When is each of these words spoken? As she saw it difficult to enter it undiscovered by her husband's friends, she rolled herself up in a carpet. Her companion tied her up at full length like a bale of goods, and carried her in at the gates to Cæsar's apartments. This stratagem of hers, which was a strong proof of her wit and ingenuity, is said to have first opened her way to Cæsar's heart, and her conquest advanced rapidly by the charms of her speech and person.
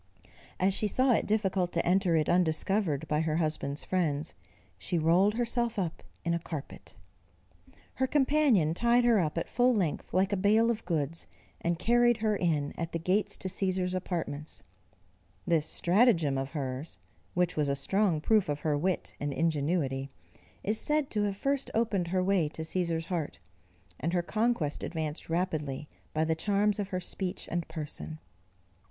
As 0.59 0.73
she 0.73 0.87
saw 0.87 1.11
it 1.13 1.27
difficult 1.27 1.71
to 1.73 1.85
enter 1.85 2.15
it 2.15 2.27
undiscovered 2.27 3.07
by 3.07 3.21
her 3.21 3.35
husband's 3.35 3.83
friends, 3.83 4.33
she 4.79 4.97
rolled 4.97 5.35
herself 5.35 5.77
up 5.77 6.01
in 6.25 6.33
a 6.33 6.39
carpet. 6.39 6.95
Her 7.93 8.07
companion 8.07 8.73
tied 8.73 9.05
her 9.05 9.19
up 9.19 9.37
at 9.37 9.47
full 9.47 9.75
length 9.75 10.11
like 10.11 10.33
a 10.33 10.37
bale 10.37 10.71
of 10.71 10.85
goods, 10.85 11.27
and 11.63 11.77
carried 11.77 12.17
her 12.17 12.35
in 12.35 12.73
at 12.79 12.93
the 12.93 12.97
gates 12.97 13.37
to 13.37 13.47
Cæsar's 13.47 13.93
apartments. 13.93 14.63
This 15.45 15.67
stratagem 15.67 16.35
of 16.35 16.53
hers, 16.53 16.97
which 17.35 17.55
was 17.55 17.69
a 17.69 17.75
strong 17.75 18.21
proof 18.21 18.49
of 18.49 18.61
her 18.61 18.75
wit 18.75 19.13
and 19.19 19.31
ingenuity, 19.31 20.09
is 20.63 20.81
said 20.81 21.11
to 21.11 21.25
have 21.25 21.37
first 21.37 21.69
opened 21.75 22.07
her 22.07 22.23
way 22.23 22.49
to 22.49 22.63
Cæsar's 22.63 23.05
heart, 23.05 23.37
and 23.99 24.13
her 24.13 24.23
conquest 24.23 24.83
advanced 24.83 25.29
rapidly 25.29 25.87
by 26.11 26.23
the 26.23 26.33
charms 26.33 26.79
of 26.79 26.87
her 26.87 26.99
speech 26.99 27.47
and 27.51 27.67
person. 27.67 28.17